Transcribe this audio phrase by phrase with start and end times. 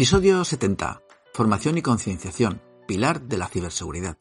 [0.00, 1.02] Episodio 70.
[1.34, 2.62] Formación y concienciación.
[2.88, 4.16] Pilar de la ciberseguridad.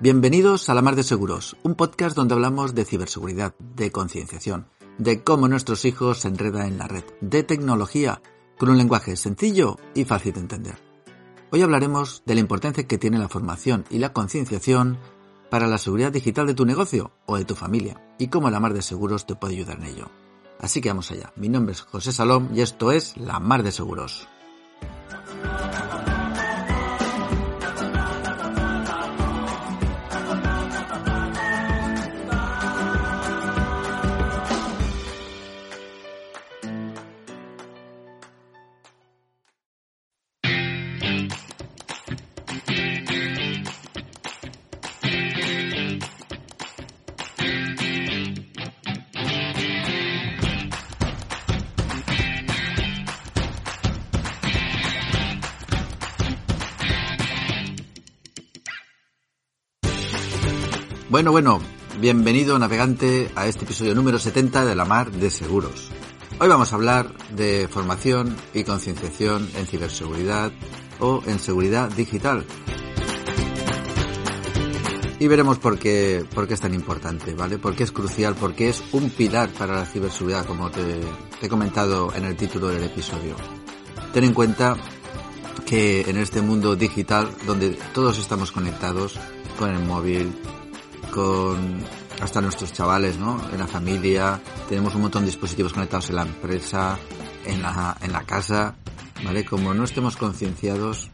[0.00, 5.22] Bienvenidos a La Mar de Seguros, un podcast donde hablamos de ciberseguridad, de concienciación, de
[5.22, 8.22] cómo nuestros hijos se enredan en la red, de tecnología,
[8.58, 10.78] con un lenguaje sencillo y fácil de entender.
[11.50, 14.96] Hoy hablaremos de la importancia que tiene la formación y la concienciación
[15.50, 18.72] para la seguridad digital de tu negocio o de tu familia y cómo la Mar
[18.72, 20.10] de Seguros te puede ayudar en ello.
[20.58, 21.34] Así que vamos allá.
[21.36, 24.26] Mi nombre es José Salom y esto es La Mar de Seguros.
[61.10, 61.58] Bueno, bueno,
[61.98, 65.88] bienvenido navegante a este episodio número 70 de la Mar de Seguros.
[66.38, 70.52] Hoy vamos a hablar de formación y concienciación en ciberseguridad
[71.00, 72.44] o en seguridad digital.
[75.18, 77.56] Y veremos por qué, por qué es tan importante, ¿vale?
[77.56, 81.00] Por qué es crucial, por qué es un pilar para la ciberseguridad, como te,
[81.40, 83.34] te he comentado en el título del episodio.
[84.12, 84.76] Ten en cuenta
[85.64, 89.18] que en este mundo digital, donde todos estamos conectados
[89.58, 90.34] con el móvil,
[91.18, 91.84] con
[92.20, 93.40] hasta nuestros chavales, ¿no?
[93.52, 96.96] En la familia, tenemos un montón de dispositivos conectados en la empresa,
[97.44, 98.76] en la, en la casa,
[99.24, 99.44] ¿vale?
[99.44, 101.10] Como no estemos concienciados,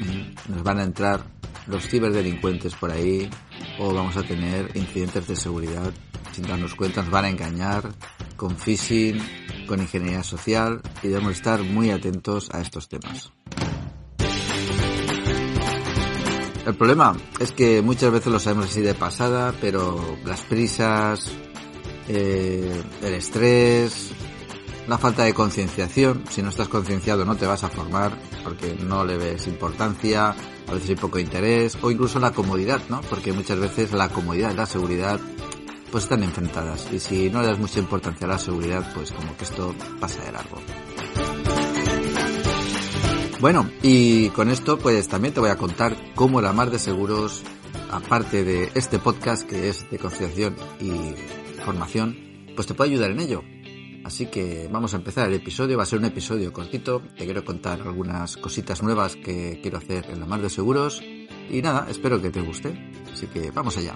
[0.00, 1.20] mm, nos van a entrar
[1.66, 3.28] los ciberdelincuentes por ahí
[3.78, 5.92] o vamos a tener incidentes de seguridad
[6.32, 7.92] sin darnos cuenta, nos van a engañar
[8.36, 9.18] con phishing,
[9.66, 13.30] con ingeniería social y debemos estar muy atentos a estos temas.
[16.66, 21.30] El problema es que muchas veces lo sabemos así de pasada, pero las prisas,
[22.08, 24.12] eh, el estrés,
[24.88, 29.04] la falta de concienciación, si no estás concienciado no te vas a formar porque no
[29.04, 30.34] le ves importancia,
[30.66, 33.00] a veces hay poco interés, o incluso la comodidad, ¿no?
[33.02, 35.20] Porque muchas veces la comodidad y la seguridad
[35.90, 39.36] pues están enfrentadas y si no le das mucha importancia a la seguridad, pues como
[39.36, 40.56] que esto pasa de largo.
[43.44, 47.42] Bueno, y con esto pues también te voy a contar cómo la Mar de Seguros,
[47.90, 52.16] aparte de este podcast que es de concienciación y formación,
[52.54, 53.42] pues te puede ayudar en ello.
[54.02, 57.44] Así que vamos a empezar el episodio, va a ser un episodio cortito, te quiero
[57.44, 62.22] contar algunas cositas nuevas que quiero hacer en la Mar de Seguros y nada, espero
[62.22, 62.72] que te guste.
[63.12, 63.94] Así que vamos allá.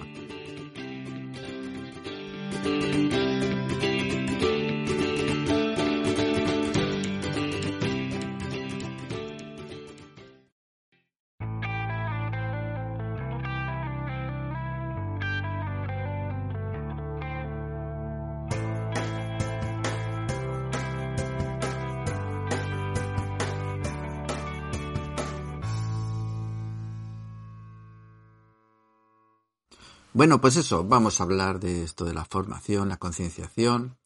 [30.11, 33.99] Bueno, pues eso, vamos a hablar de esto de la formación, la concienciación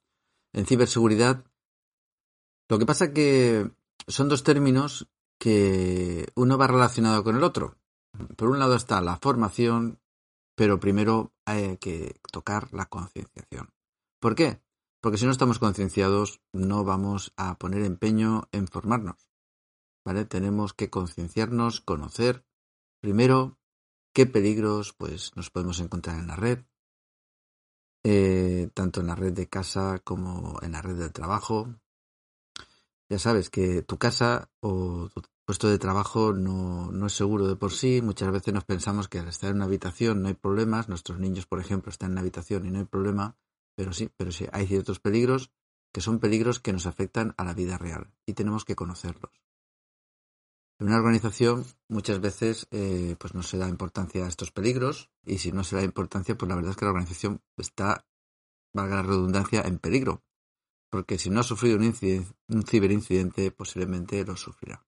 [0.52, 1.46] en ciberseguridad.
[2.68, 3.72] Lo que pasa que
[4.08, 5.08] son dos términos
[5.40, 7.78] que uno va relacionado con el otro.
[8.36, 10.02] Por un lado está la formación,
[10.56, 13.70] pero primero hay que tocar la concienciación.
[14.20, 14.62] ¿Por qué?
[15.02, 19.32] Porque si no estamos concienciados no vamos a poner empeño en formarnos.
[20.04, 20.26] ¿Vale?
[20.26, 22.46] Tenemos que concienciarnos, conocer
[23.00, 23.58] primero
[24.14, 26.60] qué peligros pues nos podemos encontrar en la red,
[28.04, 31.76] eh, tanto en la red de casa como en la red de trabajo.
[33.10, 37.56] Ya sabes que tu casa o tu puesto de trabajo no, no es seguro de
[37.56, 38.02] por sí.
[38.02, 40.90] Muchas veces nos pensamos que al estar en una habitación no hay problemas.
[40.90, 43.38] Nuestros niños, por ejemplo, están en una habitación y no hay problema.
[43.76, 45.52] Pero sí, pero sí, hay ciertos peligros
[45.92, 49.43] que son peligros que nos afectan a la vida real y tenemos que conocerlos.
[50.84, 55.38] En una organización muchas veces eh, pues no se da importancia a estos peligros y
[55.38, 58.06] si no se da importancia pues la verdad es que la organización está,
[58.74, 60.26] valga la redundancia, en peligro.
[60.90, 61.86] Porque si no ha sufrido un,
[62.50, 64.86] un ciberincidente posiblemente lo sufrirá.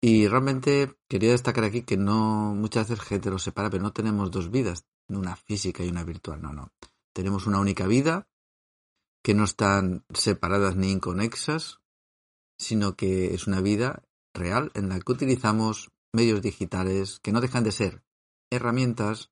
[0.00, 4.30] Y realmente quería destacar aquí que no muchas veces gente lo separa, pero no tenemos
[4.30, 6.72] dos vidas, una física y una virtual, no, no.
[7.12, 8.26] Tenemos una única vida
[9.22, 11.78] que no están separadas ni inconexas,
[12.56, 17.64] sino que es una vida real en la que utilizamos medios digitales que no dejan
[17.64, 18.02] de ser
[18.50, 19.30] herramientas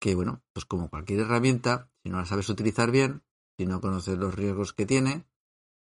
[0.00, 3.22] que, bueno, pues como cualquier herramienta, si no la sabes utilizar bien,
[3.58, 5.26] si no conoces los riesgos que tiene,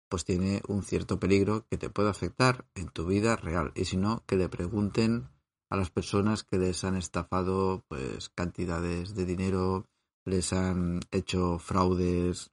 [0.10, 3.72] pues tiene un cierto peligro que te puede afectar en tu vida real.
[3.76, 5.30] Y si no, que le pregunten
[5.70, 9.90] a las personas que les han estafado pues cantidades de dinero,
[10.26, 12.52] les han hecho fraudes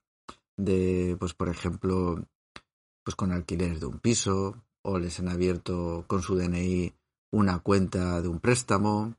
[0.57, 2.27] de, pues por ejemplo,
[3.03, 6.93] pues con alquileres de un piso, o les han abierto con su DNI
[7.31, 9.15] una cuenta de un préstamo,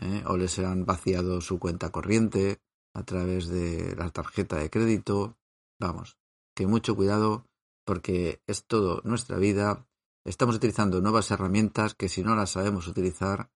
[0.00, 0.22] ¿eh?
[0.26, 2.60] o les han vaciado su cuenta corriente
[2.94, 5.36] a través de la tarjeta de crédito.
[5.80, 6.18] Vamos,
[6.54, 7.46] que mucho cuidado
[7.84, 9.88] porque es todo nuestra vida.
[10.24, 13.50] Estamos utilizando nuevas herramientas que si no las sabemos utilizar,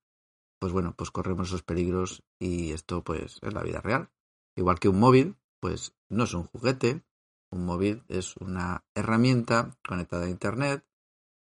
[0.59, 4.11] pues bueno, pues corremos esos peligros y esto pues es la vida real.
[4.57, 7.05] Igual que un móvil, pues no es un juguete,
[7.53, 10.85] un móvil es una herramienta conectada a internet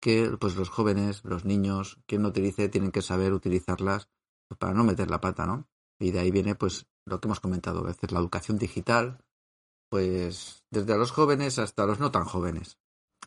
[0.05, 4.11] que pues los jóvenes, los niños, quien lo utilice tienen que saber utilizarlas
[4.47, 5.67] pues, para no meter la pata, ¿no?
[5.99, 9.25] Y de ahí viene pues lo que hemos comentado a veces, la educación digital,
[9.89, 12.77] pues desde los jóvenes hasta los no tan jóvenes.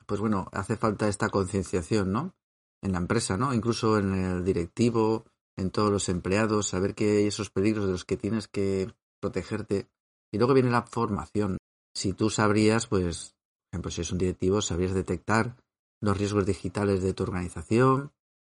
[0.06, 2.36] Pues bueno, hace falta esta concienciación, ¿no?
[2.84, 3.56] En la empresa, ¿no?
[3.56, 5.26] Incluso en el directivo,
[5.58, 9.88] en todos los empleados, saber que hay esos peligros de los que tienes que protegerte.
[10.32, 11.58] Y luego viene la formación.
[11.96, 13.36] Si tú sabrías, pues,
[13.74, 15.58] ejemplo, si es un directivo, sabrías detectar
[16.00, 18.14] los riesgos digitales de tu organización,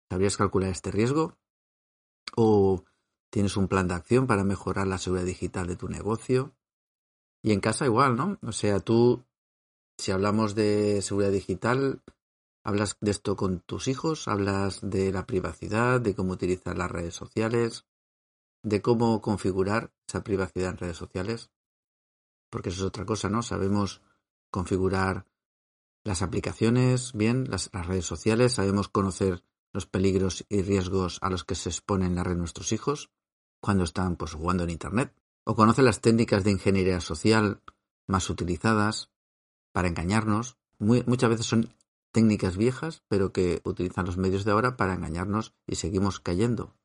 [0.10, 1.38] sabrías calcular este riesgo,
[2.36, 2.84] o
[3.30, 6.54] tienes un plan de acción para mejorar la seguridad digital de tu negocio.
[7.42, 8.38] Y en casa igual, ¿no?
[8.42, 9.24] O sea, tú,
[9.98, 12.02] si hablamos de seguridad digital,
[12.64, 17.16] hablas de esto con tus hijos, hablas de la privacidad, de cómo utilizar las redes
[17.16, 17.86] sociales,
[18.64, 21.50] de cómo configurar esa privacidad en redes sociales.
[22.50, 23.42] Porque eso es otra cosa, ¿no?
[23.42, 24.02] Sabemos
[24.52, 25.26] configurar
[26.04, 29.44] las aplicaciones bien, las, redes sociales, sabemos conocer
[29.74, 33.12] los peligros y riesgos a los que se exponen la red nuestros hijos
[33.62, 35.14] cuando están pues jugando en internet
[35.44, 37.62] o conoce las técnicas de ingeniería social
[38.08, 39.12] más utilizadas
[39.72, 40.58] para engañarnos.
[40.80, 41.76] muchas veces son
[42.12, 46.76] técnicas viejas, pero que utilizan los medios de ahora para engañarnos y seguimos cayendo.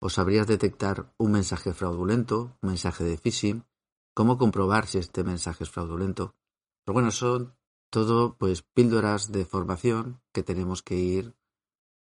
[0.00, 3.64] O sabrías detectar un mensaje fraudulento, un mensaje de phishing,
[4.14, 6.36] cómo comprobar si este mensaje es fraudulento.
[6.84, 7.57] Pero bueno, son
[7.90, 11.34] todo pues píldoras de formación que tenemos que ir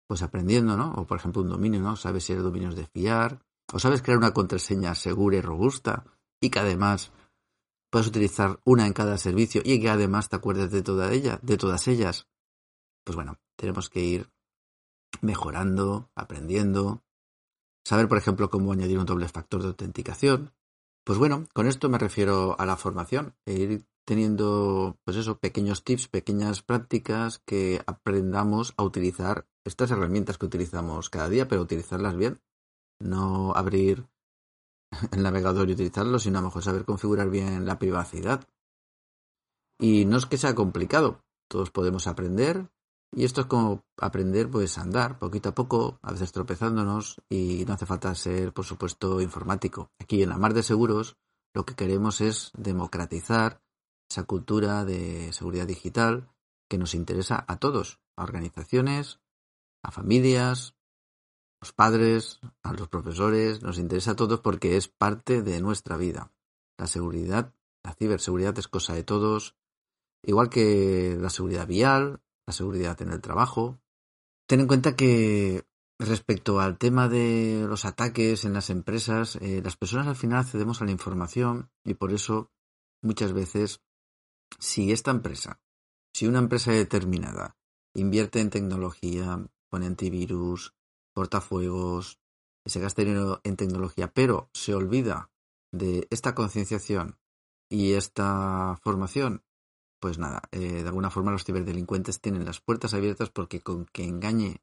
[0.07, 0.94] pues aprendiendo, ¿no?
[0.94, 1.95] O por ejemplo un dominio, ¿no?
[1.95, 6.06] Sabes si el dominio es de fiar, o sabes crear una contraseña segura y robusta
[6.41, 7.12] y que además
[7.89, 11.57] puedes utilizar una en cada servicio y que además te acuerdes de toda ella, de
[11.57, 12.27] todas ellas.
[13.03, 14.30] Pues bueno, tenemos que ir
[15.21, 17.03] mejorando, aprendiendo,
[17.83, 20.53] saber por ejemplo cómo añadir un doble factor de autenticación.
[21.03, 25.83] Pues bueno, con esto me refiero a la formación, e ir teniendo, pues eso, pequeños
[25.83, 32.15] tips, pequeñas prácticas que aprendamos a utilizar estas herramientas que utilizamos cada día, pero utilizarlas
[32.15, 32.39] bien.
[33.01, 34.07] No abrir
[35.12, 38.48] el navegador y utilizarlo, sino a lo mejor saber configurar bien la privacidad.
[39.77, 42.69] Y no es que sea complicado, todos podemos aprender.
[43.13, 47.74] Y esto es como aprender, pues andar poquito a poco, a veces tropezándonos, y no
[47.74, 49.92] hace falta ser, por supuesto, informático.
[50.00, 51.18] Aquí en la Mar de Seguros
[51.54, 53.62] lo que queremos es democratizar
[54.09, 56.30] esa cultura de seguridad digital
[56.69, 59.19] que nos interesa a todos, a organizaciones,
[59.83, 60.75] a familias,
[61.62, 65.97] a los padres, a los profesores, nos interesa a todos porque es parte de nuestra
[65.97, 66.31] vida.
[66.78, 69.56] La seguridad, la ciberseguridad es cosa de todos,
[70.23, 73.80] igual que la seguridad vial, la seguridad en el trabajo.
[74.47, 75.66] Ten en cuenta que
[75.99, 80.81] respecto al tema de los ataques en las empresas, eh, las personas al final accedemos
[80.81, 82.52] a la información y por eso
[83.02, 83.81] muchas veces
[84.59, 85.59] si esta empresa,
[86.13, 87.57] si una empresa determinada
[87.94, 90.73] invierte en tecnología, pone antivirus,
[91.13, 92.19] portafuegos,
[92.66, 95.31] se gasta dinero en tecnología, pero se olvida
[95.71, 97.18] de esta concienciación
[97.69, 99.44] y esta formación,
[99.99, 104.04] pues nada, eh, de alguna forma los ciberdelincuentes tienen las puertas abiertas porque con que
[104.04, 104.61] engañe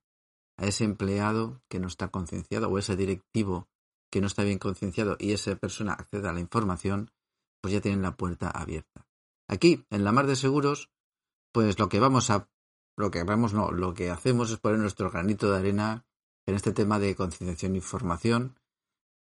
[0.57, 3.69] a ese empleado que no está concienciado o ese directivo
[4.11, 7.11] que no está bien concienciado y esa persona acceda a la información,
[7.61, 9.07] pues ya tienen la puerta abierta.
[9.49, 10.91] Aquí, en la mar de seguros,
[11.53, 12.49] pues lo que vamos a,
[12.97, 16.07] lo que vamos no, lo que hacemos es poner nuestro granito de arena
[16.47, 18.57] en este tema de concienciación e información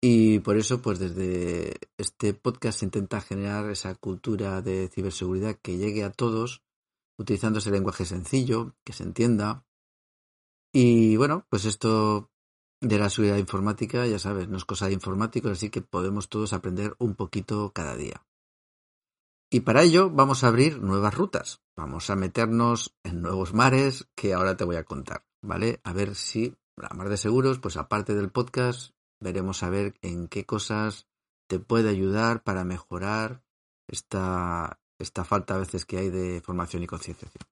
[0.05, 5.79] y por eso, pues desde este podcast se intenta generar esa cultura de ciberseguridad que
[5.79, 6.65] llegue a todos,
[7.19, 9.65] utilizando ese lenguaje sencillo, que se entienda.
[10.73, 12.33] Y bueno, pues esto
[12.81, 16.53] de la seguridad informática, ya sabes, no es cosa de informáticos, así que podemos todos
[16.53, 18.27] aprender un poquito cada día.
[19.53, 21.61] Y para ello vamos a abrir nuevas rutas.
[21.77, 25.83] Vamos a meternos en nuevos mares que ahora te voy a contar, ¿vale?
[25.85, 30.29] A ver si la mar de seguros, pues aparte del podcast, veremos a ver en
[30.29, 31.07] qué cosas
[31.51, 33.43] te puede ayudar para mejorar
[33.89, 37.52] esta, esta falta a veces que hay de formación y concienciación.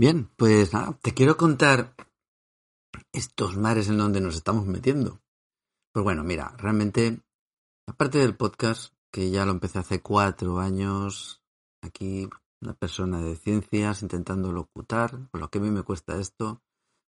[0.00, 1.94] Bien, pues nada, te quiero contar
[3.12, 5.20] estos mares en donde nos estamos metiendo.
[5.92, 7.20] Pues bueno, mira, realmente,
[7.86, 11.42] aparte del podcast, que ya lo empecé hace cuatro años,
[11.82, 12.30] aquí
[12.62, 16.62] una persona de ciencias intentando locutar, por lo que a mí me cuesta esto,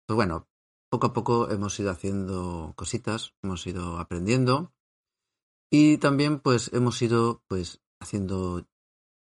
[0.06, 0.46] pues bueno,
[0.90, 4.70] poco a poco hemos ido haciendo cositas, hemos ido aprendiendo
[5.70, 8.66] y también pues hemos ido pues haciendo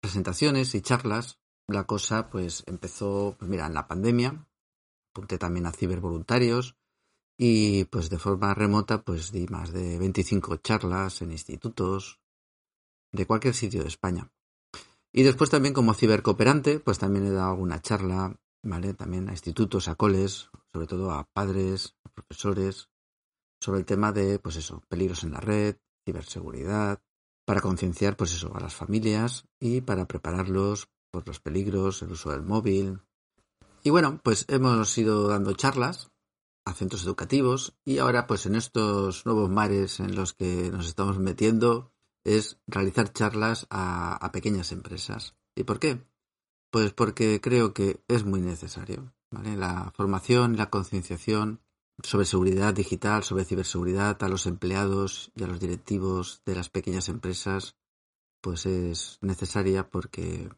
[0.03, 4.47] presentaciones y charlas la cosa pues empezó, pues mira, en la pandemia,
[5.13, 6.77] apunté también a cibervoluntarios
[7.39, 12.21] y pues de forma remota pues di más de 25 charlas en institutos
[13.13, 14.31] de cualquier sitio de España.
[15.13, 18.95] Y después también como cibercooperante pues también he dado alguna charla, ¿vale?
[18.95, 22.89] También a institutos, a coles, sobre todo a padres, a profesores,
[23.61, 27.01] sobre el tema de pues eso, peligros en la red, ciberseguridad,
[27.47, 32.33] para concienciar pues eso a las familias y para prepararlos por los peligros, el uso
[32.33, 33.01] del móvil.
[33.85, 36.11] Y bueno, pues hemos ido dando charlas
[36.65, 41.21] a centros educativos y ahora pues en estos nuevos mares en los que nos estamos
[41.21, 41.93] metiendo
[42.25, 45.37] es realizar charlas a, pequeñas empresas.
[45.55, 46.05] ¿Y por qué?
[46.73, 49.15] Pues porque creo que es muy necesario.
[49.31, 51.61] La formación y la concienciación
[52.03, 57.09] sobre seguridad digital, sobre ciberseguridad a los empleados y a los directivos de las pequeñas
[57.09, 57.77] empresas,
[58.41, 60.51] pues es necesaria porque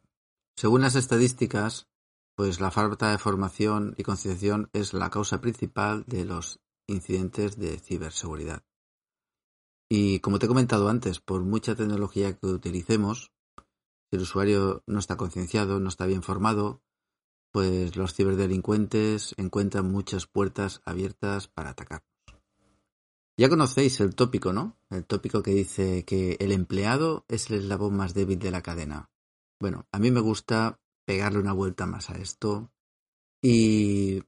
[0.57, 1.87] según las estadísticas,
[2.35, 7.77] pues la falta de formación y concienciación es la causa principal de los incidentes de
[7.77, 8.63] ciberseguridad.
[9.87, 13.31] Y como te he comentado antes, por mucha tecnología que utilicemos,
[14.09, 16.81] si el usuario no está concienciado, no está bien formado,
[17.51, 22.09] pues los ciberdelincuentes encuentran muchas puertas abiertas para atacarnos.
[23.37, 24.75] Ya conocéis el tópico, ¿no?
[24.89, 29.11] El tópico que dice que el empleado es el eslabón más débil de la cadena.
[29.59, 32.71] Bueno, a mí me gusta pegarle una vuelta más a esto
[33.41, 34.23] y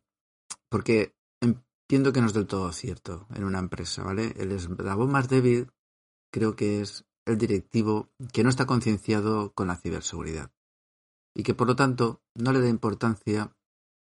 [0.69, 4.33] porque entiendo que no es del todo cierto en una empresa, ¿vale?
[4.37, 5.71] El eslabón más débil
[6.31, 10.51] creo que es el directivo que no está concienciado con la ciberseguridad
[11.35, 13.55] y que por lo tanto no le da importancia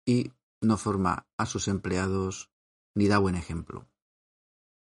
[0.06, 2.50] y no forma a sus empleados
[2.94, 3.88] ni da buen ejemplo.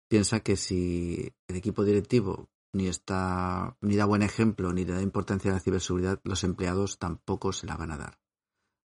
[0.08, 5.02] Piensa que si el equipo directivo ni está ni da buen ejemplo ni le da
[5.02, 8.18] importancia a la ciberseguridad, los empleados tampoco se la van a dar.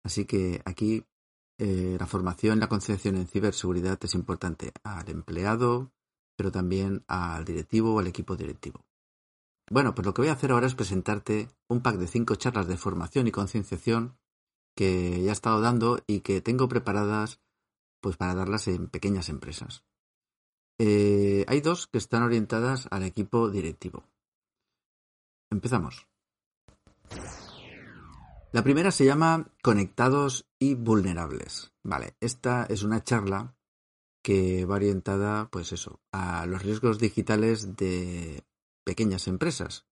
[0.04, 1.06] Así que aquí
[1.58, 5.92] eh, la formación, la concienciación en ciberseguridad es importante al empleado,
[6.37, 8.87] pero también al directivo o al equipo directivo.
[9.70, 12.66] Bueno, pues lo que voy a hacer ahora es presentarte un pack de cinco charlas
[12.66, 14.18] de formación y concienciación
[14.75, 17.40] que ya he estado dando y que tengo preparadas
[18.00, 19.84] pues para darlas en pequeñas empresas.
[20.82, 24.08] Eh, hay dos que están orientadas al equipo directivo.
[25.50, 26.08] Empezamos.
[28.52, 31.75] La primera se llama Conectados y Vulnerables.
[31.82, 33.54] Vale, esta es una charla
[34.22, 38.46] que va orientada, pues eso, a los riesgos digitales de
[38.82, 39.84] pequeñas empresas.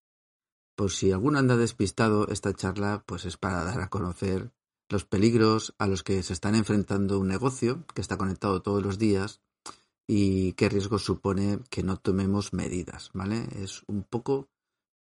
[0.75, 4.54] Por si alguno anda despistado, esta charla pues es para dar a conocer
[4.88, 8.99] los peligros a los que se están enfrentando un negocio que está conectado todos los
[8.99, 9.42] días
[10.11, 13.47] y qué riesgo supone que no tomemos medidas, ¿vale?
[13.62, 14.49] Es un poco,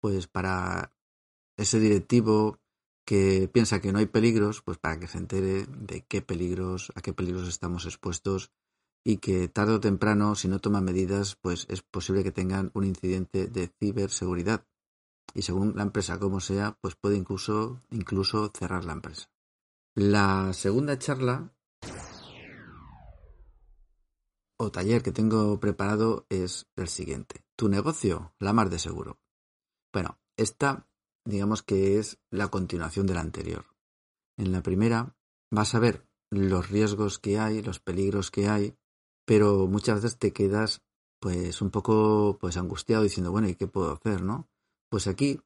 [0.02, 0.92] pues, para
[1.58, 2.60] ese directivo
[3.06, 7.02] que piensa que no hay peligros, pues para que se entere de qué peligros, a
[7.02, 8.52] qué peligros estamos expuestos
[9.04, 12.86] y que tarde o temprano, si no toma medidas, pues es posible que tengan un
[12.86, 14.66] incidente de ciberseguridad.
[15.36, 19.30] Y según la empresa como sea, pues puede incluso, incluso cerrar la empresa.
[19.94, 21.55] La segunda charla
[24.58, 27.44] o taller que tengo preparado es el siguiente.
[27.56, 29.20] Tu negocio, la mar de seguro.
[29.94, 30.88] Bueno, esta
[31.26, 33.66] digamos que es la continuación de la anterior.
[34.38, 35.16] En la primera
[35.52, 38.78] vas a ver los riesgos que hay, los peligros que hay,
[39.26, 40.82] pero muchas veces te quedas
[41.20, 44.48] pues un poco pues angustiado diciendo, bueno, ¿y qué puedo hacer, no?
[44.90, 45.42] Pues aquí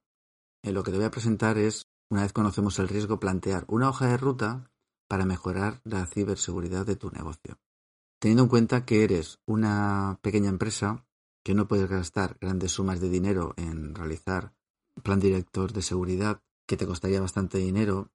[0.64, 3.90] en lo que te voy a presentar es, una vez conocemos el riesgo, plantear una
[3.90, 4.72] hoja de ruta
[5.08, 7.58] para mejorar la ciberseguridad de tu negocio
[8.20, 11.06] teniendo en cuenta que eres una pequeña empresa
[11.44, 14.54] que no puedes gastar grandes sumas de dinero en realizar
[15.02, 18.12] plan director de seguridad, que te costaría bastante dinero,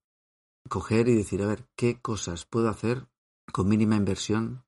[0.68, 3.08] coger y decir, a ver, ¿qué cosas puedo hacer
[3.52, 4.64] con mínima inversión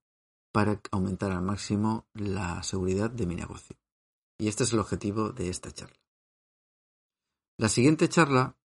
[0.53, 3.77] para aumentar al máximo la seguridad de mi negocio?
[4.39, 5.97] Y este es el objetivo de esta charla.
[7.59, 8.57] La siguiente charla,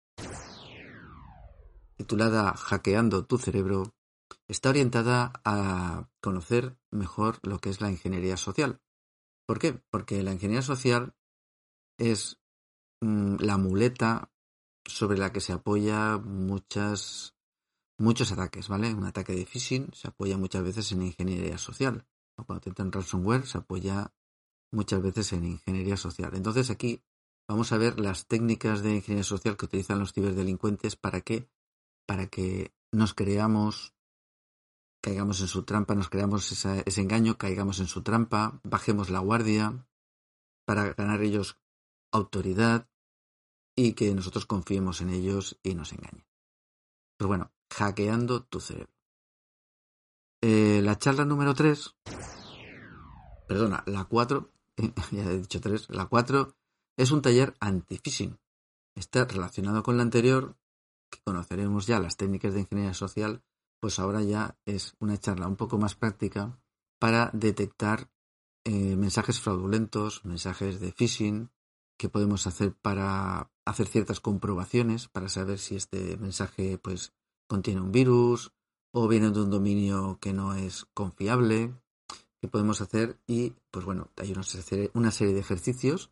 [1.95, 3.93] titulada Hackeando tu cerebro,
[4.51, 8.81] está orientada a conocer mejor lo que es la ingeniería social.
[9.47, 9.81] ¿Por qué?
[9.89, 11.15] Porque la ingeniería social
[11.97, 12.37] es
[13.01, 14.31] mm, la muleta
[14.85, 17.35] sobre la que se apoya muchas,
[17.97, 18.93] muchos ataques, ¿vale?
[18.93, 22.05] Un ataque de phishing se apoya muchas veces en ingeniería social.
[22.35, 24.13] Cuando intentan ransomware se apoya
[24.71, 26.31] muchas veces en ingeniería social.
[26.33, 27.03] Entonces aquí
[27.47, 31.47] vamos a ver las técnicas de ingeniería social que utilizan los ciberdelincuentes para que,
[32.05, 33.93] para que nos creamos,
[35.01, 39.85] caigamos en su trampa, nos creamos ese engaño, caigamos en su trampa, bajemos la guardia,
[40.65, 41.59] para ganar ellos
[42.11, 42.87] autoridad
[43.75, 46.25] y que nosotros confiemos en ellos y nos engañen.
[47.17, 48.93] Pero bueno, hackeando tu cerebro.
[50.41, 51.95] Eh, la charla número 3,
[53.47, 54.51] perdona, la 4,
[55.11, 56.55] ya he dicho 3, la 4
[56.97, 58.39] es un taller anti-phishing.
[58.95, 60.57] Está relacionado con la anterior,
[61.09, 63.43] que conoceremos ya las técnicas de ingeniería social,
[63.81, 66.57] pues ahora ya es una charla un poco más práctica
[66.99, 68.09] para detectar
[68.63, 71.49] eh, mensajes fraudulentos, mensajes de phishing,
[71.97, 77.13] que podemos hacer para hacer ciertas comprobaciones para saber si este mensaje pues
[77.47, 78.53] contiene un virus
[78.91, 81.73] o viene de un dominio que no es confiable
[82.41, 86.09] que podemos hacer y pues bueno hay una serie, de ejercicios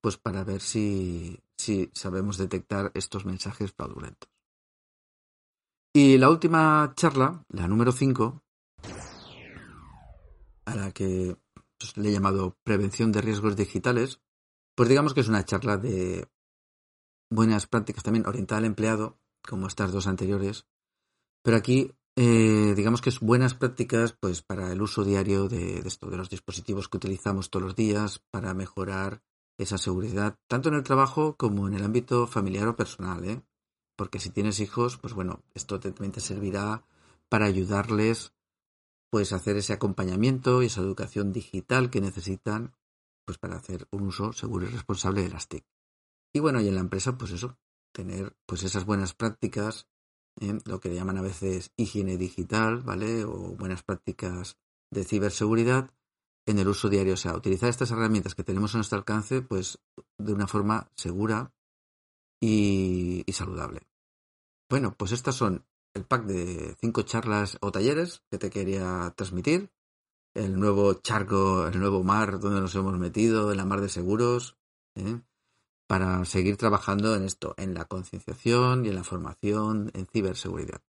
[0.00, 4.28] pues para ver si, si sabemos detectar estos mensajes fraudulentos
[5.92, 8.42] y la última charla la número 5
[10.66, 11.36] a la que
[11.78, 14.20] pues, le he llamado prevención de riesgos digitales
[14.78, 16.28] pues digamos que es una charla de
[17.30, 20.66] buenas prácticas también orientada al empleado, como estas dos anteriores.
[21.42, 26.08] Pero aquí, eh, digamos que es buenas prácticas pues para el uso diario de, esto,
[26.08, 29.20] de los dispositivos que utilizamos todos los días para mejorar
[29.58, 33.42] esa seguridad, tanto en el trabajo como en el ámbito familiar o personal, ¿eh?
[33.98, 36.84] Porque si tienes hijos, pues bueno, esto también te servirá
[37.28, 38.32] para ayudarles
[39.10, 42.76] pues hacer ese acompañamiento y esa educación digital que necesitan
[43.24, 45.64] pues para hacer un uso seguro y responsable de las TIC.
[46.32, 47.58] Y bueno, y en la empresa, pues eso,
[47.92, 49.88] tener pues esas buenas prácticas,
[50.40, 50.60] ¿eh?
[50.64, 53.24] lo que llaman a veces higiene digital, ¿vale?
[53.24, 54.58] O buenas prácticas
[54.92, 55.90] de ciberseguridad
[56.46, 59.80] en el uso diario, o sea, utilizar estas herramientas que tenemos a nuestro alcance, pues
[60.18, 61.52] de una forma segura
[62.40, 63.82] y, saludable.
[64.68, 69.70] Bueno, pues estas son el pack de cinco charlas o talleres que te quería transmitir
[70.34, 74.56] el nuevo charco, el nuevo mar donde nos hemos metido, en la mar de seguros,
[74.94, 75.20] ¿eh?
[75.86, 80.80] para seguir trabajando en esto, en la concienciación y en la formación en ciberseguridad.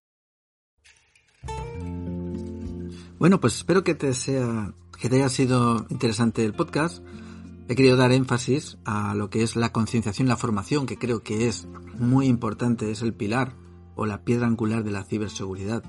[3.17, 7.03] Bueno, pues espero que te sea, que te haya sido interesante el podcast.
[7.69, 11.21] He querido dar énfasis a lo que es la concienciación y la formación, que creo
[11.21, 11.67] que es
[11.99, 13.53] muy importante, es el pilar
[13.95, 15.83] o la piedra angular de la ciberseguridad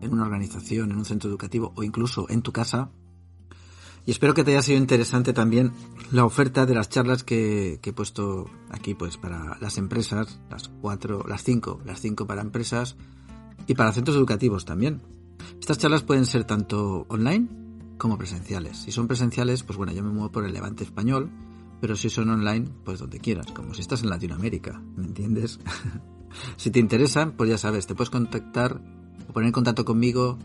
[0.00, 2.92] en una organización, en un centro educativo o incluso en tu casa.
[4.06, 5.72] Y espero que te haya sido interesante también
[6.12, 11.24] la oferta de las charlas que, he puesto aquí pues para las empresas, las cuatro,
[11.26, 12.94] las cinco, las cinco para empresas
[13.66, 15.02] y para centros educativos también.
[15.58, 17.48] Estas charlas pueden ser tanto online
[17.98, 18.78] como presenciales.
[18.78, 21.30] Si son presenciales, pues bueno, yo me muevo por el levante español,
[21.80, 25.60] pero si son online, pues donde quieras, como si estás en Latinoamérica, ¿me entiendes?
[26.56, 28.80] si te interesan, pues ya sabes, te puedes contactar
[29.28, 30.38] o poner en contacto conmigo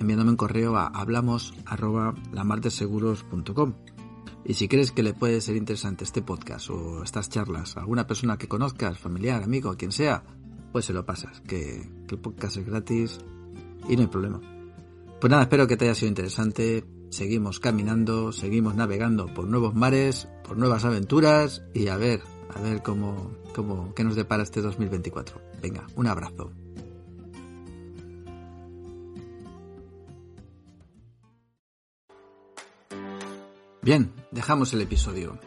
[0.00, 1.54] enviándome un correo a hablamos
[4.44, 8.06] Y si crees que le puede ser interesante este podcast o estas charlas a alguna
[8.06, 10.24] persona que conozcas, familiar, amigo, quien sea,
[10.72, 13.18] pues se lo pasas, que, que el podcast es gratis
[13.88, 14.40] y no hay problema.
[15.22, 16.84] Pues nada, espero que te haya sido interesante.
[17.10, 22.82] Seguimos caminando, seguimos navegando por nuevos mares, por nuevas aventuras y a ver, a ver
[22.82, 25.40] cómo, cómo, qué nos depara este 2024.
[25.62, 26.50] Venga, un abrazo.
[33.82, 35.38] Bien, dejamos el episodio.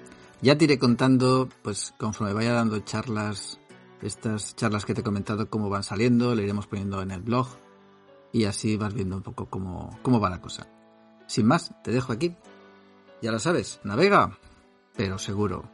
[0.42, 3.60] Ya te iré contando, pues conforme vaya dando charlas,
[4.02, 7.65] estas charlas que te he comentado, cómo van saliendo, le iremos poniendo en el blog
[8.36, 10.68] y así vas viendo un poco cómo, cómo va la cosa.
[11.26, 12.36] Sin más, te dejo aquí.
[13.22, 14.38] Ya lo sabes, navega,
[14.98, 15.72] pero seguro.